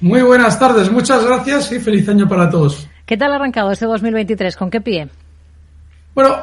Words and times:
Muy 0.00 0.22
buenas 0.22 0.56
tardes, 0.60 0.92
muchas 0.92 1.24
gracias 1.24 1.72
y 1.72 1.80
feliz 1.80 2.08
año 2.08 2.28
para 2.28 2.48
todos. 2.48 2.86
¿Qué 3.04 3.16
tal 3.16 3.32
ha 3.32 3.36
arrancado 3.36 3.72
este 3.72 3.84
2023? 3.86 4.56
¿Con 4.56 4.70
qué 4.70 4.80
pie? 4.80 5.08
Bueno, 6.14 6.36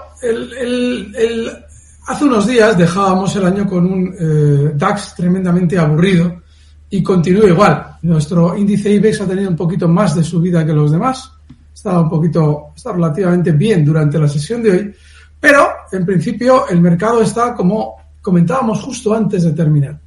hace 2.08 2.26
unos 2.26 2.48
días 2.48 2.78
dejábamos 2.78 3.34
el 3.38 3.46
año 3.46 3.66
con 3.66 3.86
un 3.86 4.16
eh, 4.20 4.72
DAX 4.76 5.16
tremendamente 5.16 5.78
aburrido 5.78 6.42
y 6.90 7.02
continúa 7.02 7.48
igual. 7.48 7.96
Nuestro 8.02 8.58
índice 8.58 8.90
IBEX 8.90 9.22
ha 9.22 9.28
tenido 9.28 9.50
un 9.50 9.56
poquito 9.56 9.88
más 9.88 10.16
de 10.16 10.24
subida 10.24 10.66
que 10.66 10.74
los 10.74 10.92
demás. 10.92 11.32
Estaba 11.74 12.02
un 12.02 12.10
poquito, 12.10 12.74
está 12.76 12.92
relativamente 12.92 13.54
bien 13.54 13.86
durante 13.86 14.20
la 14.20 14.28
sesión 14.28 14.64
de 14.64 14.72
hoy, 14.72 14.96
pero 15.40 15.70
en 15.94 16.06
principio 16.06 16.68
el 16.68 16.82
mercado 16.82 17.22
está 17.22 17.54
como 17.54 17.96
comentábamos 18.22 18.82
justo 18.82 19.14
antes 19.14 19.44
de 19.44 19.54
terminar. 19.54 19.98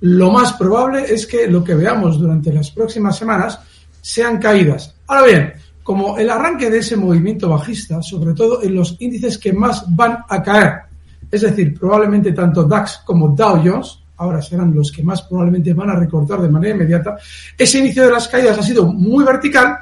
Lo 0.00 0.30
más 0.30 0.52
probable 0.52 1.12
es 1.12 1.26
que 1.26 1.48
lo 1.48 1.64
que 1.64 1.74
veamos 1.74 2.18
durante 2.18 2.52
las 2.52 2.70
próximas 2.70 3.16
semanas 3.16 3.58
sean 4.00 4.38
caídas. 4.38 4.94
Ahora 5.06 5.26
bien, 5.26 5.52
como 5.82 6.18
el 6.18 6.30
arranque 6.30 6.70
de 6.70 6.78
ese 6.78 6.96
movimiento 6.96 7.48
bajista, 7.48 8.02
sobre 8.02 8.34
todo 8.34 8.62
en 8.62 8.74
los 8.74 8.96
índices 9.00 9.38
que 9.38 9.52
más 9.52 9.84
van 9.96 10.18
a 10.28 10.42
caer, 10.42 10.82
es 11.30 11.42
decir, 11.42 11.78
probablemente 11.78 12.32
tanto 12.32 12.64
DAX 12.64 13.02
como 13.04 13.28
Dow 13.28 13.60
Jones, 13.64 13.98
ahora 14.18 14.42
serán 14.42 14.74
los 14.74 14.92
que 14.92 15.02
más 15.02 15.22
probablemente 15.22 15.72
van 15.72 15.90
a 15.90 15.96
recortar 15.96 16.40
de 16.40 16.48
manera 16.48 16.74
inmediata, 16.74 17.16
ese 17.56 17.78
inicio 17.78 18.04
de 18.04 18.12
las 18.12 18.28
caídas 18.28 18.58
ha 18.58 18.62
sido 18.62 18.86
muy 18.86 19.24
vertical, 19.24 19.78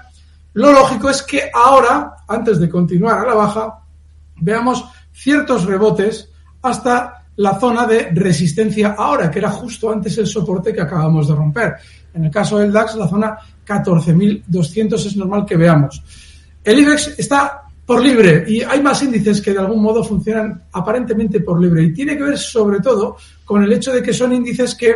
lo 0.54 0.72
lógico 0.72 1.10
es 1.10 1.22
que 1.22 1.50
ahora, 1.52 2.16
antes 2.26 2.58
de 2.58 2.68
continuar 2.68 3.18
a 3.18 3.26
la 3.26 3.34
baja, 3.34 3.80
veamos 4.36 4.84
ciertos 5.12 5.64
rebotes 5.64 6.30
hasta 6.62 7.25
la 7.36 7.58
zona 7.58 7.86
de 7.86 8.10
resistencia 8.12 8.94
ahora, 8.96 9.30
que 9.30 9.38
era 9.38 9.50
justo 9.50 9.90
antes 9.90 10.16
el 10.18 10.26
soporte 10.26 10.72
que 10.72 10.80
acabamos 10.80 11.28
de 11.28 11.34
romper. 11.34 11.74
En 12.14 12.24
el 12.24 12.30
caso 12.30 12.58
del 12.58 12.72
DAX, 12.72 12.96
la 12.96 13.08
zona 13.08 13.36
14.200 13.66 14.94
es 14.94 15.16
normal 15.16 15.44
que 15.44 15.56
veamos. 15.56 16.02
El 16.64 16.78
IBEX 16.80 17.18
está 17.18 17.62
por 17.84 18.02
libre 18.02 18.44
y 18.48 18.62
hay 18.62 18.82
más 18.82 19.02
índices 19.02 19.40
que 19.40 19.52
de 19.52 19.60
algún 19.60 19.80
modo 19.80 20.02
funcionan 20.02 20.64
aparentemente 20.72 21.40
por 21.40 21.60
libre 21.60 21.84
y 21.84 21.92
tiene 21.92 22.16
que 22.16 22.24
ver 22.24 22.38
sobre 22.38 22.80
todo 22.80 23.16
con 23.44 23.62
el 23.62 23.72
hecho 23.72 23.92
de 23.92 24.02
que 24.02 24.12
son 24.12 24.32
índices 24.32 24.74
que 24.74 24.94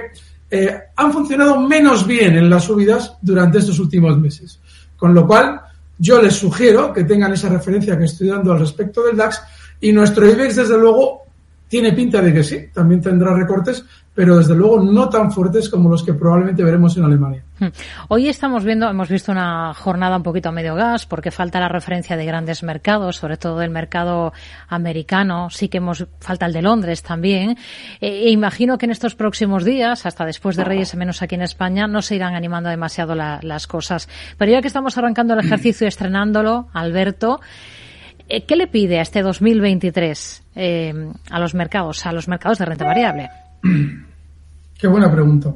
eh, 0.50 0.80
han 0.96 1.12
funcionado 1.12 1.60
menos 1.60 2.04
bien 2.04 2.36
en 2.36 2.50
las 2.50 2.64
subidas 2.64 3.16
durante 3.22 3.58
estos 3.58 3.78
últimos 3.78 4.18
meses. 4.18 4.58
Con 4.96 5.14
lo 5.14 5.26
cual, 5.26 5.60
yo 5.96 6.20
les 6.20 6.34
sugiero 6.34 6.92
que 6.92 7.04
tengan 7.04 7.32
esa 7.32 7.48
referencia 7.48 7.96
que 7.96 8.04
estoy 8.04 8.28
dando 8.28 8.52
al 8.52 8.58
respecto 8.58 9.04
del 9.04 9.16
DAX 9.16 9.40
y 9.80 9.92
nuestro 9.92 10.28
IBEX, 10.28 10.56
desde 10.56 10.76
luego, 10.76 11.22
tiene 11.70 11.92
pinta 11.92 12.20
de 12.20 12.34
que 12.34 12.42
sí, 12.42 12.66
también 12.74 13.00
tendrá 13.00 13.32
recortes, 13.32 13.84
pero 14.12 14.38
desde 14.38 14.56
luego 14.56 14.82
no 14.82 15.08
tan 15.08 15.30
fuertes 15.30 15.68
como 15.68 15.88
los 15.88 16.02
que 16.02 16.14
probablemente 16.14 16.64
veremos 16.64 16.96
en 16.96 17.04
Alemania. 17.04 17.44
Hmm. 17.60 17.68
Hoy 18.08 18.28
estamos 18.28 18.64
viendo, 18.64 18.90
hemos 18.90 19.08
visto 19.08 19.30
una 19.30 19.72
jornada 19.72 20.16
un 20.16 20.24
poquito 20.24 20.48
a 20.48 20.52
medio 20.52 20.74
gas 20.74 21.06
porque 21.06 21.30
falta 21.30 21.60
la 21.60 21.68
referencia 21.68 22.16
de 22.16 22.24
grandes 22.24 22.64
mercados, 22.64 23.16
sobre 23.16 23.36
todo 23.36 23.60
del 23.60 23.70
mercado 23.70 24.32
americano, 24.66 25.48
sí 25.48 25.68
que 25.68 25.78
hemos 25.78 26.08
falta 26.18 26.46
el 26.46 26.52
de 26.52 26.62
Londres 26.62 27.04
también. 27.04 27.56
E, 28.00 28.08
e 28.08 28.30
imagino 28.30 28.76
que 28.76 28.86
en 28.86 28.90
estos 28.90 29.14
próximos 29.14 29.64
días, 29.64 30.06
hasta 30.06 30.26
después 30.26 30.56
de 30.56 30.64
Reyes, 30.64 30.96
menos 30.96 31.22
aquí 31.22 31.36
en 31.36 31.42
España, 31.42 31.86
no 31.86 32.02
se 32.02 32.16
irán 32.16 32.34
animando 32.34 32.68
demasiado 32.68 33.14
las 33.14 33.66
cosas. 33.68 34.08
Pero 34.36 34.50
ya 34.50 34.60
que 34.60 34.66
estamos 34.66 34.98
arrancando 34.98 35.34
el 35.34 35.40
ejercicio 35.40 35.84
y 35.84 35.88
estrenándolo, 35.88 36.66
Alberto, 36.72 37.38
eh, 38.28 38.44
¿Qué 38.44 38.54
le 38.54 38.68
pide 38.68 39.00
a 39.00 39.02
este 39.02 39.22
2023 39.22 40.39
eh, 40.62 40.92
a 41.30 41.40
los 41.40 41.54
mercados, 41.54 42.04
a 42.04 42.12
los 42.12 42.28
mercados 42.28 42.58
de 42.58 42.66
renta 42.66 42.84
variable? 42.84 43.30
Qué 44.78 44.86
buena 44.86 45.10
pregunta. 45.10 45.54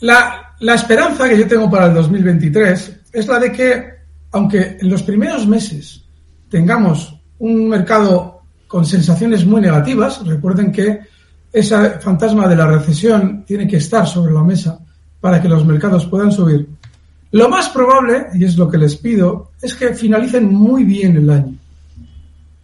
La, 0.00 0.54
la, 0.60 0.74
esperanza 0.74 1.26
que 1.26 1.38
yo 1.38 1.48
tengo 1.48 1.70
para 1.70 1.86
el 1.86 1.94
2023 1.94 3.00
es 3.10 3.26
la 3.26 3.38
de 3.38 3.50
que, 3.50 3.84
aunque 4.32 4.76
en 4.80 4.90
los 4.90 5.02
primeros 5.02 5.46
meses 5.46 6.04
tengamos 6.50 7.18
un 7.38 7.68
mercado 7.68 8.42
con 8.66 8.84
sensaciones 8.84 9.46
muy 9.46 9.62
negativas, 9.62 10.24
recuerden 10.26 10.70
que 10.70 11.00
ese 11.50 11.90
fantasma 12.00 12.46
de 12.46 12.56
la 12.56 12.66
recesión 12.66 13.44
tiene 13.46 13.66
que 13.66 13.78
estar 13.78 14.06
sobre 14.06 14.32
la 14.32 14.44
mesa 14.44 14.78
para 15.20 15.40
que 15.40 15.48
los 15.48 15.64
mercados 15.64 16.04
puedan 16.04 16.30
subir. 16.30 16.68
Lo 17.32 17.48
más 17.48 17.70
probable, 17.70 18.26
y 18.34 18.44
es 18.44 18.58
lo 18.58 18.70
que 18.70 18.78
les 18.78 18.96
pido, 18.96 19.52
es 19.62 19.74
que 19.74 19.94
finalicen 19.94 20.52
muy 20.52 20.84
bien 20.84 21.16
el 21.16 21.30
año. 21.30 21.54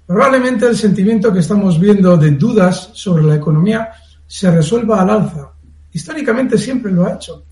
Probablemente 0.07 0.67
el 0.67 0.77
sentimiento 0.77 1.33
que 1.33 1.41
estamos 1.41 1.81
viendo 1.81 2.17
de 2.17 2.33
dudas 2.33 2.91
sobre 2.93 3.25
la 3.25 3.37
economía 3.37 3.89
se 4.27 4.51
resuelva 4.51 5.01
al 5.01 5.11
alza. 5.11 5.51
Históricamente 5.93 6.59
siempre 6.59 6.93
lo 6.93 7.07
ha 7.07 7.15
hecho. 7.15 7.45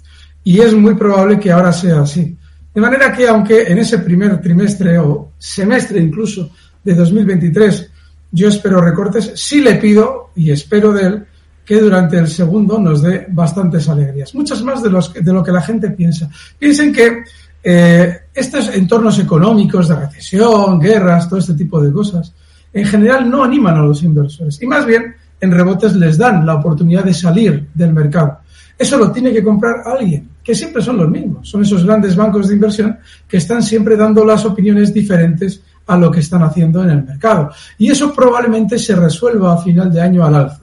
Y 0.44 0.60
es 0.60 0.74
muy 0.74 0.94
probable 0.94 1.38
que 1.38 1.50
ahora 1.50 1.72
sea 1.72 2.02
así. 2.02 2.36
De 2.74 2.80
manera 2.80 3.12
que 3.12 3.28
aunque 3.28 3.62
en 3.62 3.78
ese 3.78 3.98
primer 3.98 4.40
trimestre 4.40 4.98
o 4.98 5.32
semestre 5.38 6.00
incluso 6.00 6.50
de 6.82 6.94
2023 6.94 7.90
yo 8.32 8.48
espero 8.48 8.80
recortes, 8.80 9.32
sí 9.34 9.60
le 9.60 9.74
pido 9.74 10.30
y 10.34 10.50
espero 10.50 10.92
de 10.92 11.06
él 11.06 11.26
que 11.64 11.78
durante 11.78 12.18
el 12.18 12.28
segundo 12.28 12.78
nos 12.78 13.02
dé 13.02 13.26
bastantes 13.28 13.88
alegrías, 13.88 14.34
muchas 14.34 14.62
más 14.62 14.82
de, 14.82 14.90
los, 14.90 15.12
de 15.12 15.32
lo 15.32 15.44
que 15.44 15.52
la 15.52 15.62
gente 15.62 15.90
piensa. 15.90 16.28
Piensen 16.58 16.92
que 16.92 17.24
eh, 17.62 18.21
estos 18.34 18.68
entornos 18.74 19.18
económicos 19.18 19.88
de 19.88 19.96
recesión, 19.96 20.80
guerras, 20.80 21.28
todo 21.28 21.38
este 21.38 21.54
tipo 21.54 21.80
de 21.80 21.92
cosas, 21.92 22.32
en 22.72 22.86
general 22.86 23.28
no 23.28 23.44
animan 23.44 23.76
a 23.76 23.82
los 23.82 24.02
inversores 24.02 24.60
y 24.62 24.66
más 24.66 24.86
bien 24.86 25.14
en 25.40 25.50
rebotes 25.50 25.94
les 25.94 26.16
dan 26.16 26.46
la 26.46 26.54
oportunidad 26.54 27.04
de 27.04 27.12
salir 27.12 27.68
del 27.74 27.92
mercado. 27.92 28.38
Eso 28.78 28.96
lo 28.96 29.12
tiene 29.12 29.32
que 29.32 29.44
comprar 29.44 29.82
alguien, 29.84 30.28
que 30.42 30.54
siempre 30.54 30.82
son 30.82 30.96
los 30.96 31.08
mismos, 31.08 31.48
son 31.48 31.62
esos 31.62 31.84
grandes 31.84 32.16
bancos 32.16 32.48
de 32.48 32.54
inversión 32.54 32.98
que 33.28 33.36
están 33.36 33.62
siempre 33.62 33.96
dando 33.96 34.24
las 34.24 34.44
opiniones 34.44 34.94
diferentes 34.94 35.62
a 35.86 35.96
lo 35.96 36.10
que 36.10 36.20
están 36.20 36.42
haciendo 36.42 36.82
en 36.82 36.90
el 36.90 37.04
mercado. 37.04 37.50
Y 37.78 37.90
eso 37.90 38.12
probablemente 38.14 38.78
se 38.78 38.94
resuelva 38.94 39.54
a 39.54 39.58
final 39.58 39.92
de 39.92 40.00
año 40.00 40.24
al 40.24 40.34
alza. 40.34 40.62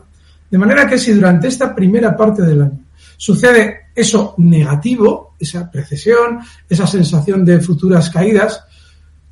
De 0.50 0.58
manera 0.58 0.88
que 0.88 0.98
si 0.98 1.14
durante 1.14 1.48
esta 1.48 1.76
primera 1.76 2.16
parte 2.18 2.42
del 2.42 2.62
año 2.62 2.80
sucede 3.18 3.90
eso 3.94 4.34
negativo, 4.38 5.29
esa 5.40 5.70
precesión, 5.72 6.40
esa 6.68 6.86
sensación 6.86 7.46
de 7.46 7.60
futuras 7.60 8.10
caídas, 8.10 8.64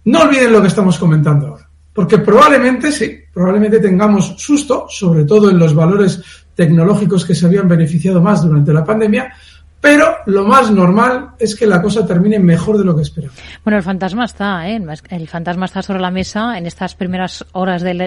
no 0.06 0.22
olviden 0.22 0.54
lo 0.54 0.62
que 0.62 0.70
estamos 0.70 0.98
comentando 0.98 1.48
ahora. 1.48 1.70
Porque 1.94 2.20
probablemente 2.20 2.92
sí, 2.92 3.20
probablemente 3.34 3.80
tengamos 3.80 4.36
susto, 4.38 4.86
sobre 4.90 5.26
todo 5.26 5.50
en 5.50 5.60
los 5.60 5.74
valores 5.74 6.22
tecnológicos 6.56 7.26
que 7.26 7.36
se 7.36 7.46
habían 7.46 7.68
beneficiado 7.68 8.22
más 8.22 8.44
durante 8.44 8.74
la 8.74 8.84
pandemia, 8.84 9.34
pero 9.80 10.18
lo 10.26 10.44
más 10.44 10.72
normal 10.72 11.30
es 11.38 11.56
que 11.56 11.68
la 11.68 11.82
cosa 11.82 12.06
termine 12.06 12.40
mejor 12.40 12.80
de 12.80 12.84
lo 12.84 12.96
que 12.96 13.04
esperamos. 13.04 13.38
Bueno, 13.64 13.78
el 13.78 13.84
fantasma 13.84 14.26
está, 14.26 14.68
¿eh? 14.68 14.82
El 15.10 15.28
fantasma 15.28 15.66
está 15.66 15.84
sobre 15.84 16.00
la 16.00 16.10
mesa. 16.10 16.58
En 16.58 16.66
estas 16.66 16.96
primeras 16.96 17.46
horas 17.52 17.84
del, 17.84 18.02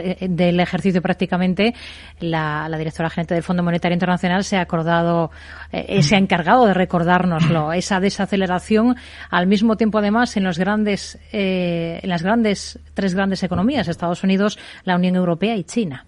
ejercicio 0.61 1.01
prácticamente, 1.01 1.75
la, 2.19 2.69
directora 2.77 3.09
gerente 3.09 3.35
del 3.35 3.45
Fondo 3.45 3.63
Monetario 3.63 3.95
Internacional 3.95 4.43
se 4.43 4.57
ha 4.57 4.63
acordado, 4.63 5.31
eh, 5.71 6.03
se 6.03 6.17
ha 6.17 6.19
encargado 6.19 6.67
de 6.67 6.75
recordárnoslo, 6.75 7.73
esa 7.73 8.01
desaceleración 8.01 8.97
al 9.31 9.47
mismo 9.47 9.77
tiempo 9.77 9.99
además 9.99 10.37
en 10.37 10.45
los 10.45 10.59
grandes, 10.59 11.19
eh, 11.33 12.01
en 12.03 12.11
las 12.11 12.23
grandes, 12.23 12.81
tres 12.95 13.15
grandes 13.15 13.45
economías, 13.45 13.87
Estados 13.87 14.25
Unidos, 14.25 14.59
la 14.85 14.97
Unión 14.97 15.15
Europea 15.15 15.57
y 15.57 15.65
China. 15.65 16.05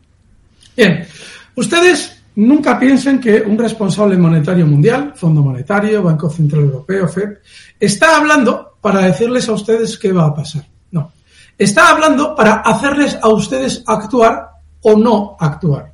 Bien. 0.77 1.07
Ustedes 1.55 2.22
Nunca 2.35 2.79
piensen 2.79 3.21
que 3.21 3.43
un 3.43 3.59
responsable 3.59 4.17
monetario 4.17 4.67
mundial, 4.67 5.13
Fondo 5.15 5.43
Monetario, 5.43 6.03
Banco 6.03 6.31
Central 6.31 6.63
Europeo, 6.63 7.07
FED, 7.07 7.39
está 7.79 8.17
hablando 8.17 8.79
para 8.81 9.03
decirles 9.03 9.49
a 9.49 9.53
ustedes 9.53 9.99
qué 9.99 10.13
va 10.13 10.27
a 10.27 10.35
pasar. 10.35 10.67
No. 10.91 11.13
Está 11.59 11.91
hablando 11.91 12.35
para 12.35 12.55
hacerles 12.55 13.19
a 13.21 13.29
ustedes 13.29 13.85
actuar 13.87 14.49
o 14.81 14.97
no 14.97 15.37
actuar. 15.39 15.93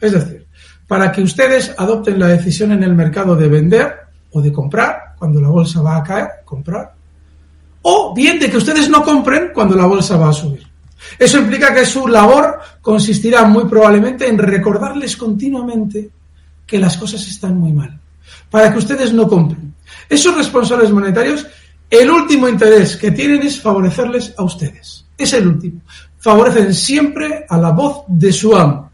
Es 0.00 0.12
decir, 0.12 0.46
para 0.86 1.12
que 1.12 1.22
ustedes 1.22 1.74
adopten 1.76 2.18
la 2.18 2.28
decisión 2.28 2.72
en 2.72 2.82
el 2.82 2.94
mercado 2.94 3.36
de 3.36 3.48
vender 3.48 3.94
o 4.32 4.40
de 4.40 4.52
comprar 4.52 5.14
cuando 5.18 5.40
la 5.40 5.48
bolsa 5.48 5.82
va 5.82 5.96
a 5.98 6.02
caer, 6.02 6.28
comprar. 6.44 6.94
O 7.82 8.14
bien 8.14 8.38
de 8.38 8.50
que 8.50 8.56
ustedes 8.56 8.88
no 8.88 9.04
compren 9.04 9.50
cuando 9.54 9.76
la 9.76 9.86
bolsa 9.86 10.16
va 10.16 10.30
a 10.30 10.32
subir. 10.32 10.65
Eso 11.18 11.38
implica 11.38 11.74
que 11.74 11.84
su 11.84 12.08
labor 12.08 12.58
consistirá 12.80 13.44
muy 13.44 13.64
probablemente 13.66 14.28
en 14.28 14.38
recordarles 14.38 15.16
continuamente 15.16 16.10
que 16.66 16.78
las 16.78 16.96
cosas 16.96 17.26
están 17.26 17.56
muy 17.56 17.72
mal, 17.72 17.98
para 18.50 18.72
que 18.72 18.78
ustedes 18.78 19.12
no 19.12 19.28
compren. 19.28 19.74
Esos 20.08 20.36
responsables 20.36 20.90
monetarios, 20.90 21.46
el 21.88 22.10
último 22.10 22.48
interés 22.48 22.96
que 22.96 23.12
tienen 23.12 23.42
es 23.42 23.60
favorecerles 23.60 24.34
a 24.36 24.42
ustedes. 24.42 25.04
Es 25.16 25.32
el 25.32 25.46
último. 25.46 25.80
Favorecen 26.18 26.74
siempre 26.74 27.46
a 27.48 27.56
la 27.56 27.70
voz 27.70 28.04
de 28.08 28.32
su 28.32 28.56
amo. 28.56 28.90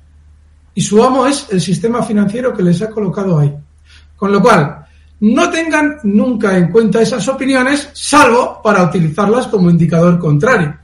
Y 0.75 0.81
su 0.81 1.03
amo 1.03 1.27
es 1.27 1.47
el 1.51 1.61
sistema 1.61 2.03
financiero 2.03 2.55
que 2.55 2.63
les 2.63 2.81
ha 2.83 2.91
colocado 2.91 3.39
ahí. 3.39 3.55
Con 4.17 4.33
lo 4.33 4.41
cual, 4.41 4.87
no 5.21 5.51
tengan 5.51 5.99
nunca 6.05 6.57
en 6.57 6.71
cuenta 6.71 7.01
esas 7.01 7.27
opiniones, 7.29 7.91
salvo 7.93 8.61
para 8.63 8.83
utilizarlas 8.83 9.47
como 9.47 9.71
indicador 9.71 10.19
contrario. 10.19 10.77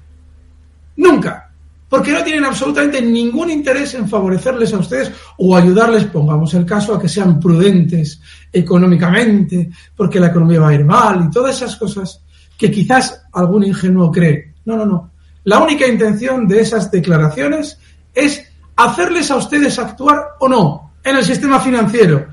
Nunca. 0.99 1.45
porque 1.89 2.12
no 2.12 2.23
tienen 2.23 2.45
absolutamente 2.45 3.00
ningún 3.00 3.50
interés 3.50 3.95
en 3.95 4.06
favorecerles 4.06 4.75
a 4.75 4.79
ustedes 4.79 5.11
o 5.39 5.56
ayudarles, 5.56 6.05
pongamos 6.05 6.53
el 6.53 6.67
caso, 6.67 6.95
a 6.95 7.00
que 7.00 7.09
sean 7.09 7.41
prudentes 7.41 8.21
económicamente, 8.53 9.71
porque 9.97 10.21
la 10.21 10.27
economía 10.27 10.61
va 10.61 10.69
a 10.69 10.75
ir 10.75 10.85
mal 10.85 11.25
y 11.25 11.31
todas 11.31 11.56
esas 11.56 11.77
cosas 11.77 12.21
que 12.59 12.71
quizás 12.71 13.23
algún 13.33 13.65
ingenuo 13.65 14.12
cree. 14.12 14.53
No, 14.67 14.77
no, 14.77 14.85
no. 14.85 15.12
La 15.45 15.61
única 15.61 15.87
intención 15.87 16.47
de 16.47 16.61
esas 16.61 16.91
declaraciones 16.91 17.79
es 18.15 18.45
hacerles 18.77 19.31
a 19.31 19.37
ustedes 19.37 19.79
actuar 19.79 20.23
o 20.41 20.49
no 20.49 20.93
en 21.03 21.17
el 21.17 21.25
sistema 21.25 21.59
financiero. 21.59 22.27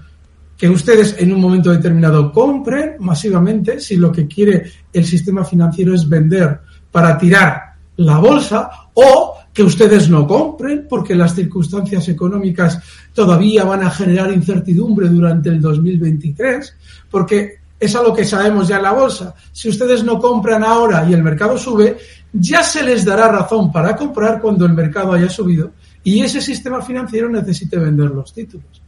Que 0.57 0.67
ustedes 0.67 1.15
en 1.17 1.31
un 1.31 1.39
momento 1.39 1.71
determinado 1.71 2.31
compren 2.31 2.95
masivamente 2.99 3.79
si 3.79 3.95
lo 3.95 4.11
que 4.11 4.27
quiere 4.27 4.69
el 4.91 5.05
sistema 5.05 5.45
financiero 5.45 5.93
es 5.93 6.07
vender 6.09 6.59
para 6.91 7.17
tirar 7.17 7.64
la 7.97 8.17
bolsa 8.17 8.69
o 8.93 9.35
que 9.53 9.63
ustedes 9.63 10.09
no 10.09 10.27
compren 10.27 10.85
porque 10.89 11.15
las 11.15 11.33
circunstancias 11.33 12.07
económicas 12.09 12.79
todavía 13.13 13.63
van 13.63 13.83
a 13.83 13.89
generar 13.89 14.31
incertidumbre 14.31 15.07
durante 15.07 15.49
el 15.49 15.61
2023, 15.61 16.75
porque 17.09 17.59
es 17.79 17.95
algo 17.95 18.13
que 18.13 18.25
sabemos 18.25 18.67
ya 18.67 18.77
en 18.77 18.83
la 18.83 18.91
bolsa. 18.91 19.33
Si 19.51 19.69
ustedes 19.69 20.03
no 20.03 20.19
compran 20.19 20.63
ahora 20.63 21.07
y 21.09 21.13
el 21.13 21.23
mercado 21.23 21.57
sube, 21.57 21.97
ya 22.33 22.63
se 22.63 22.83
les 22.83 23.05
dará 23.05 23.29
razón 23.29 23.71
para 23.71 23.95
comprar 23.95 24.41
cuando 24.41 24.65
el 24.65 24.73
mercado 24.73 25.13
haya 25.13 25.29
subido 25.29 25.71
y 26.03 26.21
ese 26.21 26.41
sistema 26.41 26.81
financiero 26.81 27.29
necesite 27.29 27.77
vender 27.77 28.11
los 28.11 28.33
títulos. 28.33 28.81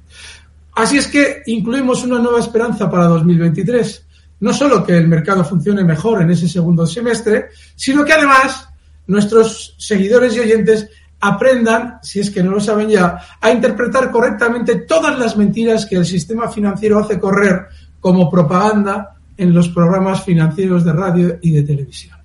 Así 0.75 0.97
es 0.97 1.07
que 1.07 1.41
incluimos 1.47 2.03
una 2.03 2.19
nueva 2.19 2.39
esperanza 2.39 2.89
para 2.89 3.05
2023. 3.05 4.05
No 4.39 4.53
solo 4.53 4.85
que 4.85 4.95
el 4.95 5.07
mercado 5.07 5.43
funcione 5.43 5.83
mejor 5.83 6.21
en 6.21 6.29
ese 6.29 6.47
segundo 6.47 6.85
semestre, 6.85 7.47
sino 7.75 8.05
que 8.05 8.13
además 8.13 8.66
nuestros 9.07 9.75
seguidores 9.77 10.35
y 10.35 10.39
oyentes 10.39 10.89
aprendan, 11.19 11.99
si 12.03 12.19
es 12.19 12.29
que 12.29 12.43
no 12.43 12.51
lo 12.51 12.59
saben 12.59 12.89
ya, 12.89 13.19
a 13.41 13.51
interpretar 13.51 14.11
correctamente 14.11 14.75
todas 14.81 15.17
las 15.17 15.35
mentiras 15.35 15.85
que 15.85 15.95
el 15.95 16.05
sistema 16.05 16.49
financiero 16.49 16.99
hace 16.99 17.19
correr 17.19 17.67
como 17.99 18.29
propaganda 18.29 19.15
en 19.35 19.53
los 19.53 19.69
programas 19.69 20.23
financieros 20.23 20.83
de 20.83 20.93
radio 20.93 21.39
y 21.41 21.51
de 21.51 21.63
televisión. 21.63 22.16